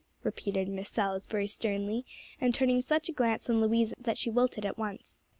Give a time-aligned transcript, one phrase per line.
[0.25, 2.07] _"repeated Miss Salisbury sternly,
[2.41, 5.19] and turning such a glance on Louisa that she wilted at once.